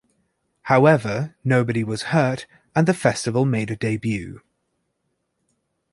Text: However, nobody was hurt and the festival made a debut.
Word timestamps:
However, 0.63 1.35
nobody 1.43 1.83
was 1.83 2.05
hurt 2.09 2.47
and 2.75 2.87
the 2.87 2.93
festival 2.95 3.45
made 3.45 3.69
a 3.69 3.75
debut. 3.75 4.41